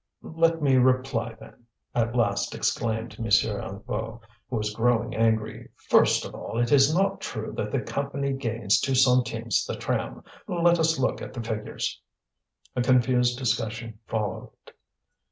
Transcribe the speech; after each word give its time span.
"Let 0.23 0.63
me 0.63 0.77
reply, 0.77 1.35
then," 1.39 1.67
at 1.93 2.15
last 2.15 2.55
exclaimed 2.55 3.17
M. 3.19 3.25
Hennebeau, 3.25 4.19
who 4.49 4.55
was 4.55 4.73
growing 4.73 5.15
angry. 5.15 5.69
"First 5.75 6.25
of 6.25 6.33
all, 6.33 6.57
it 6.57 6.71
is 6.71 6.91
not 6.91 7.21
true 7.21 7.53
that 7.55 7.71
the 7.71 7.81
Company 7.81 8.33
gains 8.33 8.79
two 8.79 8.95
centimes 8.95 9.63
the 9.63 9.75
tram. 9.75 10.23
Let 10.47 10.79
us 10.79 10.97
look 10.97 11.21
at 11.21 11.33
the 11.33 11.43
figures." 11.43 12.01
A 12.75 12.81
confused 12.81 13.37
discussion 13.37 13.99
followed. 14.07 14.49